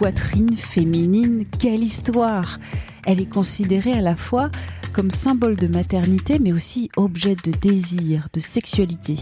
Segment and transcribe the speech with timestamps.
[0.00, 2.58] Poitrine féminine, quelle histoire
[3.04, 4.50] Elle est considérée à la fois
[4.94, 9.16] comme symbole de maternité, mais aussi objet de désir, de sexualité.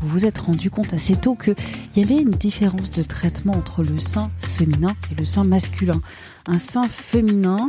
[0.00, 1.54] Vous vous êtes rendu compte assez tôt qu'il
[1.96, 6.00] y avait une différence de traitement entre le sein féminin et le sein masculin.
[6.46, 7.68] Un sein féminin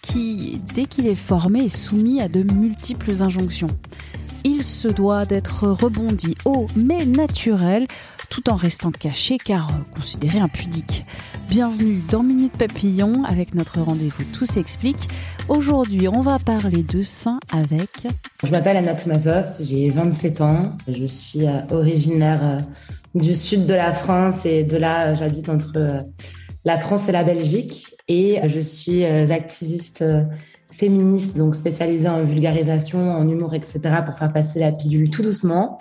[0.00, 3.68] qui, dès qu'il est formé, est soumis à de multiples injonctions.
[4.44, 7.86] Il se doit d'être rebondi haut mais naturel
[8.28, 11.04] tout en restant caché car considéré impudique.
[11.48, 15.08] Bienvenue dans Minute Papillon avec notre rendez-vous Tout s'explique.
[15.48, 18.06] Aujourd'hui, on va parler de seins avec...
[18.42, 22.60] Je m'appelle Anna Toumazov, j'ai 27 ans, je suis euh, originaire euh,
[23.14, 26.00] du sud de la France et de là, j'habite entre euh,
[26.64, 30.04] la France et la Belgique et je suis activiste
[30.72, 35.78] féministe, donc spécialisée en vulgarisation, en humour, etc., pour faire passer la pilule tout doucement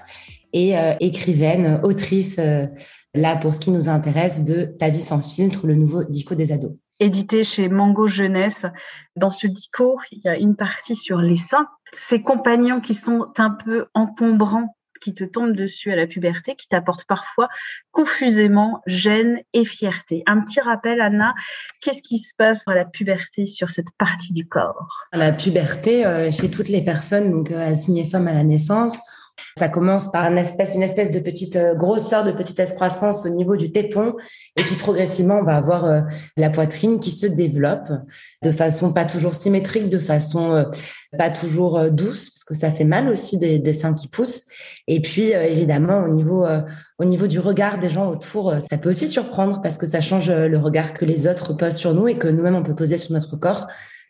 [0.56, 2.39] et écrivaine, autrice
[3.14, 6.52] là pour ce qui nous intéresse de Ta vie sans filtre, le nouveau dico des
[6.52, 8.66] ados édité chez Mango Jeunesse.
[9.16, 11.67] Dans ce dico, il y a une partie sur les seins.
[11.94, 16.67] Ces compagnons qui sont un peu encombrants, qui te tombent dessus à la puberté, qui
[16.67, 17.50] t'apportent parfois
[17.92, 20.23] confusément gêne et fierté.
[20.25, 21.34] Un petit rappel, Anna,
[21.81, 25.06] qu'est-ce qui se passe à la puberté sur cette partie du corps?
[25.12, 29.00] La puberté, euh, chez toutes les personnes donc euh, assignées femmes à la naissance,
[29.58, 33.30] ça commence par une espèce, une espèce de petite euh, grosseur, de petite excroissance au
[33.30, 34.16] niveau du téton,
[34.58, 36.02] et puis progressivement, on va avoir euh,
[36.36, 37.89] la poitrine qui se développe
[38.44, 40.63] de façon pas toujours symétrique, de façon euh,
[41.18, 44.44] pas toujours douce, parce que ça fait mal aussi des, des seins qui poussent.
[44.88, 46.45] Et puis, évidemment, au niveau,
[47.00, 50.29] au niveau du regard des gens autour, ça peut aussi surprendre parce que ça change
[50.29, 53.13] le regard que les autres posent sur nous et que nous-mêmes on peut poser sur
[53.13, 53.68] notre corps.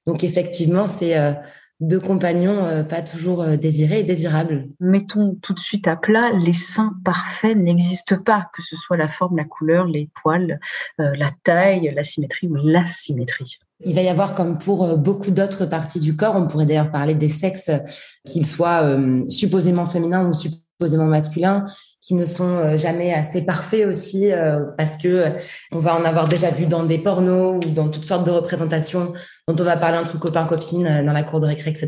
[0.07, 1.15] Donc, effectivement, c'est
[1.81, 4.69] de compagnons euh, pas toujours euh, désirés et désirables.
[4.79, 9.09] Mettons tout de suite à plat, les seins parfaits n'existent pas, que ce soit la
[9.09, 10.59] forme, la couleur, les poils,
[11.01, 13.59] euh, la taille, la symétrie ou l'asymétrie.
[13.83, 17.13] Il va y avoir, comme pour beaucoup d'autres parties du corps, on pourrait d'ailleurs parler
[17.13, 17.71] des sexes,
[18.23, 18.97] qu'ils soient
[19.27, 21.65] supposément féminins ou supposément masculins,
[22.05, 25.29] qui ne sont euh, jamais assez parfaits aussi euh, parce que euh,
[25.71, 29.13] on va en avoir déjà vu dans des pornos ou dans toutes sortes de représentations
[29.47, 31.87] dont on va parler entre copains copines dans la cour de récré etc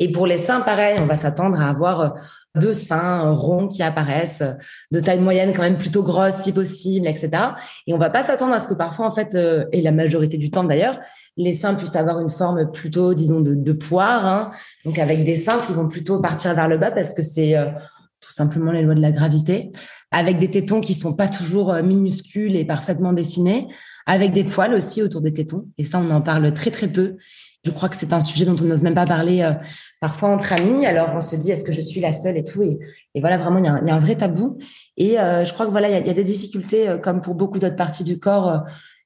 [0.00, 2.14] et pour les seins pareil on va s'attendre à avoir
[2.56, 4.42] deux seins ronds qui apparaissent
[4.90, 7.30] de taille moyenne quand même plutôt grosse si possible etc
[7.86, 9.36] et on va pas s'attendre à ce que parfois en fait
[9.72, 10.98] et la majorité du temps d'ailleurs
[11.36, 14.50] les seins puissent avoir une forme plutôt disons de, de poire hein,
[14.84, 17.56] donc avec des seins qui vont plutôt partir vers le bas parce que c'est
[18.24, 19.70] tout simplement les lois de la gravité,
[20.10, 23.68] avec des tétons qui sont pas toujours euh, minuscules et parfaitement dessinés,
[24.06, 25.66] avec des poils aussi autour des tétons.
[25.78, 27.16] Et ça, on en parle très très peu.
[27.64, 29.52] Je crois que c'est un sujet dont on n'ose même pas parler euh,
[30.00, 30.86] parfois entre amis.
[30.86, 32.78] Alors on se dit, est-ce que je suis la seule et tout et,
[33.20, 34.58] voilà, vraiment, il y, a un, vrai tabou.
[34.96, 37.76] Et euh, je crois que voilà, il y, a, des difficultés, comme pour beaucoup d'autres
[37.76, 38.64] parties du corps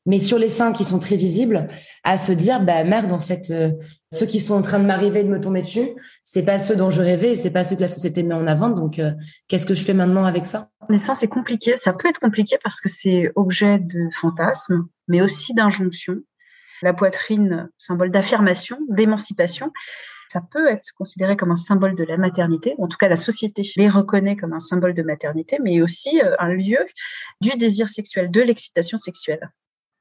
[0.09, 1.69] mais sur les seins qui sont très visibles,
[2.03, 3.71] à se dire bah merde en fait, euh,
[4.11, 5.87] ceux qui sont en train de m'arriver et de me tomber dessus,
[6.25, 8.47] c'est pas ceux dont je rêvais et c'est pas ceux que la société met en
[8.47, 8.71] avant.
[8.71, 9.13] Donc euh,
[9.49, 10.71] qu'est-ce que je fais maintenant avec ça?
[10.89, 15.21] Les seins c'est compliqué, ça peut être compliqué parce que c'est objet de fantasme, mais
[15.21, 16.17] aussi d'injonction.
[16.81, 19.73] La poitrine, symbole d'affirmation, d'émancipation.
[20.33, 23.63] Ça peut être considéré comme un symbole de la maternité, en tout cas la société
[23.77, 26.79] les reconnaît comme un symbole de maternité, mais aussi euh, un lieu
[27.43, 29.51] du désir sexuel, de l'excitation sexuelle.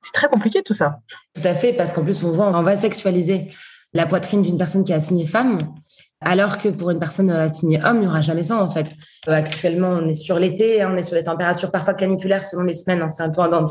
[0.01, 0.99] C'est très compliqué tout ça.
[1.33, 3.49] Tout à fait, parce qu'en plus, on voit, on va sexualiser
[3.93, 5.73] la poitrine d'une personne qui est assignée femme,
[6.21, 8.87] alors que pour une personne assignée homme, il n'y aura jamais ça en fait.
[9.27, 12.63] Euh, actuellement, on est sur l'été, hein, on est sur des températures parfois caniculaires selon
[12.63, 13.69] les semaines, hein, c'est un peu en dents de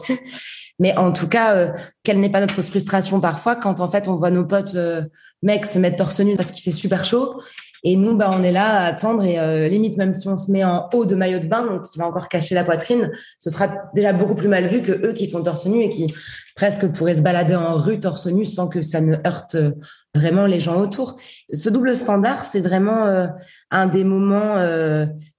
[0.79, 1.73] Mais en tout cas, euh,
[2.03, 5.03] quelle n'est pas notre frustration parfois quand en fait on voit nos potes euh,
[5.43, 7.41] mecs se mettre torse nu parce qu'il fait super chaud
[7.85, 10.51] et nous, bah, on est là à attendre et euh, limite, même si on se
[10.51, 13.51] met en haut de maillot de bain, donc qui va encore cacher la poitrine, ce
[13.51, 16.13] sera déjà beaucoup plus mal vu que eux qui sont torse nu et qui
[16.55, 19.73] presque pourraient se balader en rue torse nu sans que ça ne heurte euh,
[20.15, 21.17] vraiment les gens autour.
[21.53, 23.27] Ce double standard, c'est vraiment euh,
[23.71, 24.57] un des moments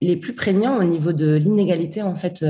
[0.01, 2.45] les plus prégnants au niveau de l'inégalité en fait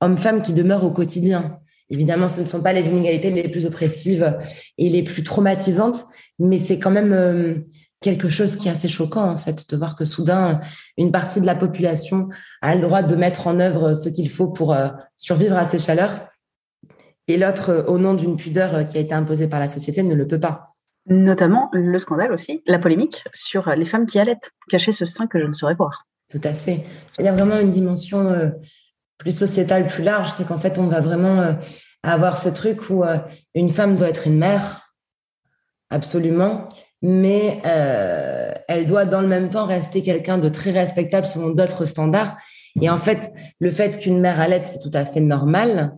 [0.00, 1.58] homme-femme qui demeure au quotidien.
[1.90, 4.38] Évidemment, ce ne sont pas les inégalités les plus oppressives
[4.78, 6.04] et les plus traumatisantes,
[6.38, 7.64] mais c'est quand même
[8.00, 10.60] quelque chose qui est assez choquant en fait de voir que soudain
[10.96, 12.28] une partie de la population
[12.62, 15.78] a le droit de mettre en œuvre ce qu'il faut pour euh, survivre à ces
[15.78, 16.28] chaleurs
[17.26, 20.26] et l'autre au nom d'une pudeur qui a été imposée par la société ne le
[20.26, 20.66] peut pas.
[21.06, 25.38] Notamment le scandale aussi, la polémique sur les femmes qui allaitent, cacher ce sein que
[25.38, 26.06] je ne saurais voir.
[26.30, 26.84] Tout à fait.
[27.18, 28.50] Il y a vraiment une dimension euh,
[29.18, 31.52] plus sociétale, plus large, c'est qu'en fait on va vraiment euh,
[32.02, 33.04] avoir ce truc où
[33.54, 34.94] une femme doit être une mère,
[35.90, 36.68] absolument,
[37.02, 41.84] mais euh, elle doit dans le même temps rester quelqu'un de très respectable selon d'autres
[41.84, 42.36] standards.
[42.80, 43.30] Et en fait,
[43.60, 45.92] le fait qu'une mère allaite, c'est tout à fait normal,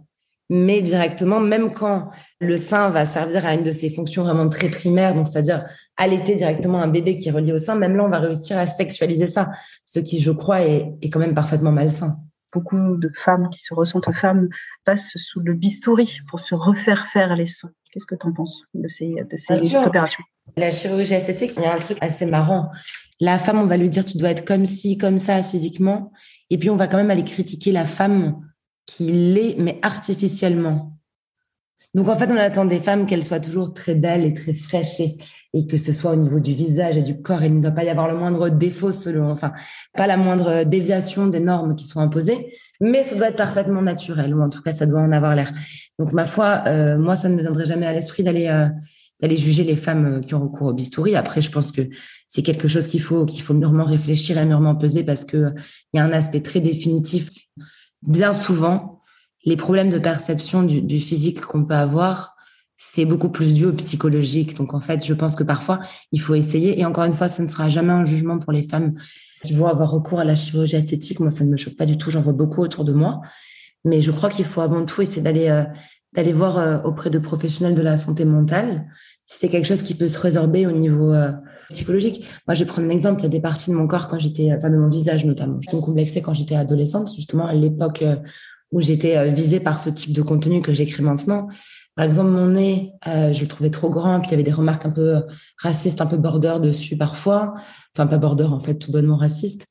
[0.48, 2.10] mais directement, même quand
[2.40, 5.64] le sein va servir à une de ses fonctions vraiment très primaires, donc c'est-à-dire
[5.96, 8.66] allaiter directement un bébé qui est relié au sein, même là, on va réussir à
[8.66, 9.50] sexualiser ça,
[9.84, 12.16] ce qui, je crois, est, est quand même parfaitement malsain
[12.52, 14.48] beaucoup de femmes qui se ressentent femmes
[14.84, 17.72] passent sous le bistouri pour se refaire faire les seins.
[17.92, 20.22] Qu'est-ce que tu en penses de ces, de ces opérations?
[20.56, 22.70] La chirurgie esthétique, il y a un truc assez marrant.
[23.20, 26.12] La femme, on va lui dire tu dois être comme ci, comme ça physiquement,
[26.50, 28.40] et puis on va quand même aller critiquer la femme
[28.86, 30.96] qui l'est, mais artificiellement.
[31.94, 35.00] Donc en fait, on attend des femmes qu'elles soient toujours très belles et très fraîches
[35.00, 37.42] et, que ce soit au niveau du visage et du corps.
[37.42, 39.52] Il ne doit pas y avoir le moindre défaut selon, enfin,
[39.96, 44.34] pas la moindre déviation des normes qui sont imposées, mais ça doit être parfaitement naturel
[44.34, 45.52] ou en tout cas, ça doit en avoir l'air.
[45.98, 48.68] Donc ma foi, euh, moi, ça ne me viendrait jamais à l'esprit d'aller euh,
[49.20, 51.16] d'aller juger les femmes euh, qui ont recours au bistouri.
[51.16, 51.82] Après, je pense que
[52.28, 55.52] c'est quelque chose qu'il faut qu'il faut mûrement réfléchir et mûrement peser parce que
[55.92, 57.30] il y a un aspect très définitif.
[58.02, 58.99] Bien souvent,
[59.44, 62.36] les problèmes de perception du, physique qu'on peut avoir,
[62.76, 64.54] c'est beaucoup plus dû au psychologique.
[64.56, 65.80] Donc en fait, je pense que parfois
[66.12, 66.78] il faut essayer.
[66.78, 68.94] Et encore une fois, ce ne sera jamais un jugement pour les femmes
[69.42, 71.20] qui vont avoir recours à la chirurgie esthétique.
[71.20, 72.10] Moi, ça ne me choque pas du tout.
[72.10, 73.20] J'en vois beaucoup autour de moi.
[73.84, 75.64] Mais je crois qu'il faut avant tout essayer d'aller euh,
[76.12, 78.86] d'aller voir euh, auprès de professionnels de la santé mentale
[79.24, 81.30] si c'est quelque chose qui peut se résorber au niveau euh,
[81.70, 82.26] psychologique.
[82.48, 83.20] Moi, je vais prendre un exemple.
[83.20, 85.60] Il y a des parties de mon corps quand j'étais, enfin de mon visage notamment,
[85.60, 88.04] qui me complexaient quand j'étais adolescente, justement à l'époque
[88.72, 91.48] où j'étais visée par ce type de contenu que j'écris maintenant.
[91.96, 94.86] Par exemple, mon nez, je le trouvais trop grand, puis il y avait des remarques
[94.86, 95.22] un peu
[95.58, 97.54] racistes, un peu border dessus parfois.
[97.94, 99.66] Enfin, pas border, en fait, tout bonnement raciste.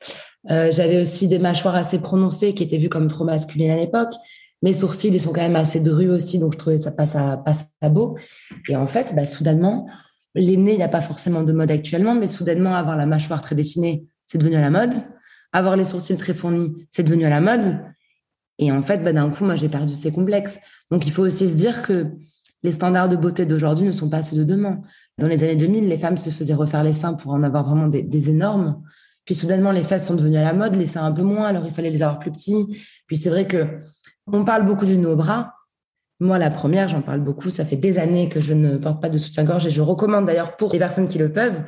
[0.48, 4.14] J'avais aussi des mâchoires assez prononcées qui étaient vues comme trop masculines à l'époque.
[4.62, 7.38] Mes sourcils, ils sont quand même assez drus aussi, donc je trouvais ça pas ça,
[7.38, 8.18] pas ça beau.
[8.68, 9.88] Et en fait, bah, soudainement,
[10.36, 13.42] les nez, il n'y a pas forcément de mode actuellement, mais soudainement, avoir la mâchoire
[13.42, 14.94] très dessinée, c'est devenu à la mode.
[15.54, 17.80] Avoir les sourcils très fournis, c'est devenu à la mode.
[18.60, 20.60] Et en fait, bah, d'un coup, moi, j'ai perdu ces complexes.
[20.92, 22.08] Donc, il faut aussi se dire que
[22.62, 24.82] les standards de beauté d'aujourd'hui ne sont pas ceux de demain.
[25.18, 27.88] Dans les années 2000, les femmes se faisaient refaire les seins pour en avoir vraiment
[27.88, 28.82] des, énormes.
[29.24, 31.66] Puis soudainement, les fesses sont devenues à la mode, les seins un peu moins, alors
[31.66, 32.78] il fallait les avoir plus petits.
[33.08, 33.80] Puis c'est vrai que
[34.28, 35.54] on parle beaucoup du no-bras.
[36.20, 37.50] Moi, la première, j'en parle beaucoup.
[37.50, 40.58] Ça fait des années que je ne porte pas de soutien-gorge et je recommande d'ailleurs
[40.58, 41.64] pour les personnes qui le peuvent.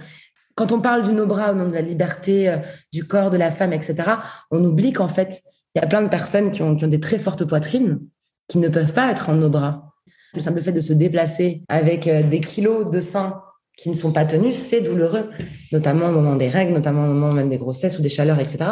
[0.56, 2.58] Quand on parle du no-bras au nom de la liberté euh,
[2.92, 3.96] du corps de la femme, etc.,
[4.52, 5.42] on oublie qu'en fait,
[5.76, 8.00] il y a plein de personnes qui ont, des très fortes poitrines
[8.48, 9.94] qui ne peuvent pas être en no-bras.
[10.34, 13.42] Le simple fait de se déplacer avec euh, des kilos de seins
[13.78, 15.30] qui ne sont pas tenus, c'est douloureux,
[15.72, 18.66] notamment au moment des règles, notamment au moment même des grossesses ou des chaleurs, etc.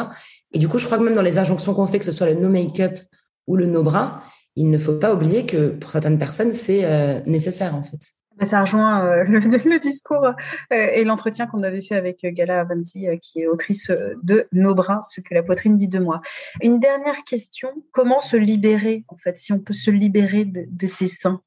[0.51, 2.29] Et du coup, je crois que même dans les injonctions qu'on fait, que ce soit
[2.29, 2.99] le no make-up
[3.47, 4.21] ou le no-bras,
[4.55, 7.99] il ne faut pas oublier que pour certaines personnes, c'est euh, nécessaire en fait.
[8.41, 10.33] Ça rejoint euh, le, discours euh,
[10.69, 13.91] et l'entretien qu'on avait fait avec Gala Avanzi, qui est autrice
[14.23, 16.21] de Nos bras, ce que la poitrine dit de moi.
[16.61, 20.87] Une dernière question, comment se libérer en fait, si on peut se libérer de, de
[20.87, 21.41] ses seins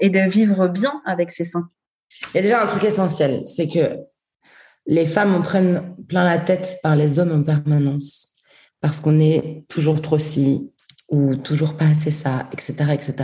[0.00, 1.68] et de vivre bien avec ses seins?
[2.32, 3.98] Il y a déjà un truc essentiel, c'est que
[4.86, 8.34] les femmes en prennent plein la tête par les hommes en permanence
[8.80, 10.70] parce qu'on est toujours trop si,
[11.08, 13.14] ou toujours pas assez ça, etc., etc.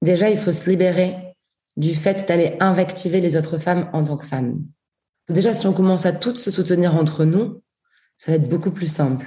[0.00, 1.33] Déjà, il faut se libérer
[1.76, 4.62] du fait d'aller invectiver les autres femmes en tant que femmes.
[5.28, 7.62] Déjà, si on commence à toutes se soutenir entre nous,
[8.16, 9.26] ça va être beaucoup plus simple.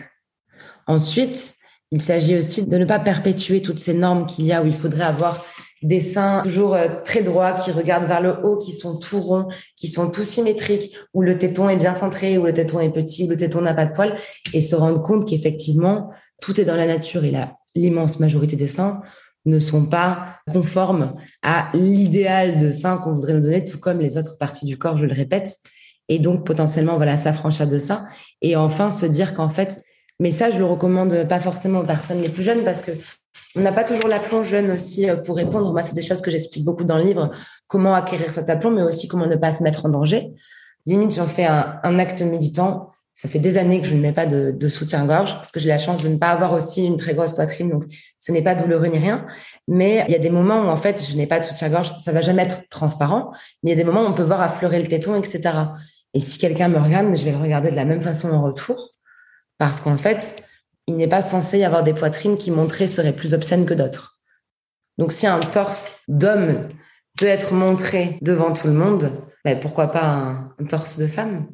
[0.86, 1.56] Ensuite,
[1.92, 4.75] il s'agit aussi de ne pas perpétuer toutes ces normes qu'il y a où il
[4.75, 5.46] faudrait avoir
[5.84, 9.48] des seins toujours euh, très droits, qui regardent vers le haut, qui sont tout ronds,
[9.75, 13.25] qui sont tout symétriques, où le téton est bien centré, où le téton est petit,
[13.25, 14.18] où le téton n'a pas de poils,
[14.54, 16.10] et se rendre compte qu'effectivement,
[16.42, 17.34] tout est dans la nature et
[17.75, 19.01] l'immense majorité des seins
[19.48, 24.18] ne sont pas conformes à l'idéal de sein qu'on voudrait nous donner, tout comme les
[24.18, 25.58] autres parties du corps, je le répète.
[26.10, 28.06] Et donc, potentiellement, voilà, s'affranchir de ça.
[28.42, 29.84] Et enfin, se dire qu'en fait,
[30.20, 32.92] mais ça, je le recommande pas forcément aux personnes les plus jeunes parce que
[33.56, 35.72] on n'a pas toujours l'aplomb jeune aussi euh, pour répondre.
[35.72, 37.32] Moi, c'est des choses que j'explique beaucoup dans le livre,
[37.68, 40.34] comment acquérir cet aplomb, mais aussi comment ne pas se mettre en danger.
[40.86, 42.92] Limite, j'en fais un, acte méditant.
[43.17, 45.79] Ça fait des années que je ne mets pas de, soutien-gorge parce que j'ai la
[45.79, 47.86] chance de ne pas avoir aussi une très grosse poitrine, donc
[48.19, 49.25] ce n'est pas douloureux ni rien.
[49.67, 51.97] Mais il y a des moments où en fait, je n'ai pas de soutien-gorge.
[51.97, 53.31] Ça va jamais être transparent,
[53.63, 55.41] mais il y a des moments où on peut voir affleurer le téton, etc.
[56.13, 58.91] Et si quelqu'un me regarde, je vais le regarder de la même façon en retour.
[59.57, 60.43] Parce qu'en fait,
[60.86, 64.19] il n'est pas censé y avoir des poitrines qui montrées seraient plus obscènes que d'autres.
[65.00, 66.67] Donc si un torse d'homme
[67.17, 69.12] peut être montré devant tout le monde,
[69.43, 71.47] ben, pourquoi pas un, torse de femme?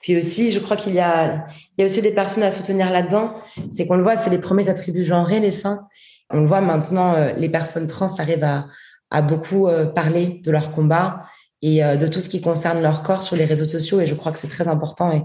[0.00, 2.90] Puis aussi, je crois qu'il y a, il y a aussi des personnes à soutenir
[2.90, 3.34] là-dedans.
[3.70, 5.86] C'est qu'on le voit, c'est les premiers attributs genrés, les seins.
[6.30, 8.66] On le voit maintenant, euh, les personnes trans arrivent à,
[9.10, 11.20] à beaucoup euh, parler de leur combat
[11.62, 14.00] et euh, de tout ce qui concerne leur corps sur les réseaux sociaux.
[14.00, 15.24] Et je crois que c'est très important et,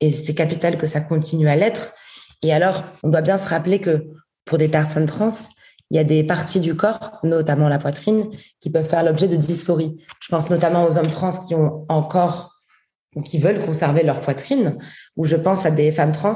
[0.00, 1.94] et c'est capital que ça continue à l'être.
[2.42, 4.06] Et alors, on doit bien se rappeler que
[4.44, 5.28] pour des personnes trans,
[5.90, 8.28] il y a des parties du corps, notamment la poitrine,
[8.60, 9.96] qui peuvent faire l'objet de dysphorie.
[10.20, 12.57] Je pense notamment aux hommes trans qui ont encore
[13.22, 14.78] qui veulent conserver leur poitrine,
[15.16, 16.32] ou je pense à des femmes trans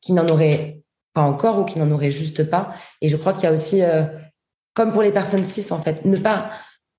[0.00, 0.80] qui n'en auraient
[1.14, 2.70] pas encore ou qui n'en auraient juste pas.
[3.00, 4.04] Et je crois qu'il y a aussi, euh,
[4.74, 6.50] comme pour les personnes cis, en fait, ne pas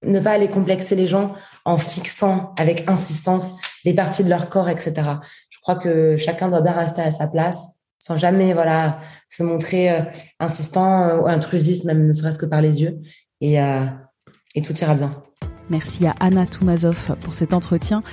[0.04, 1.34] ne pas aller complexer les gens
[1.66, 4.94] en fixant avec insistance les parties de leur corps, etc.
[5.50, 9.90] Je crois que chacun doit bien rester à sa place sans jamais voilà se montrer
[9.90, 10.02] euh,
[10.40, 13.00] insistant euh, ou intrusif, même ne serait-ce que par les yeux.
[13.42, 13.58] Et,
[14.56, 15.24] et tout ira bien.
[15.70, 18.04] Merci à Anna Toumazov pour cet entretien.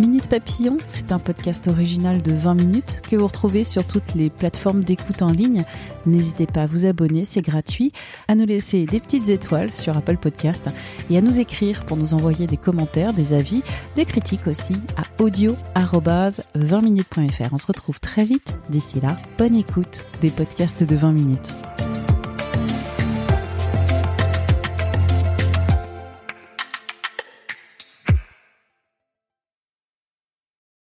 [0.00, 4.30] Minute Papillon, c'est un podcast original de 20 minutes que vous retrouvez sur toutes les
[4.30, 5.64] plateformes d'écoute en ligne.
[6.06, 7.92] N'hésitez pas à vous abonner, c'est gratuit,
[8.26, 10.64] à nous laisser des petites étoiles sur Apple Podcast
[11.10, 13.62] et à nous écrire pour nous envoyer des commentaires, des avis,
[13.94, 17.52] des critiques aussi à audio-20minutes.fr.
[17.52, 18.56] On se retrouve très vite.
[18.68, 21.54] D'ici là, bonne écoute des podcasts de 20 minutes.